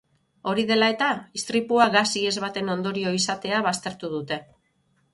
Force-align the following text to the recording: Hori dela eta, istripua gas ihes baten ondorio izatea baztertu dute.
Hori 0.51 0.63
dela 0.71 0.87
eta, 0.93 1.09
istripua 1.41 1.87
gas 1.97 2.05
ihes 2.23 2.33
baten 2.47 2.75
ondorio 2.79 3.15
izatea 3.23 3.63
baztertu 3.71 4.15
dute. 4.19 4.45